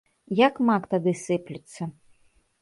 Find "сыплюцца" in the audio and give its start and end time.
1.25-1.81